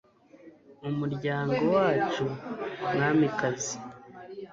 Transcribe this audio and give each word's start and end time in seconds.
umuryango 0.89 1.59
wacu 1.75 2.23
mwamikazi 2.91 3.75